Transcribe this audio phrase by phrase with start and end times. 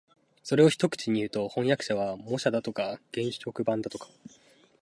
[0.41, 4.09] それを一口にいうと、飜訳者は模写だとか原色版だとか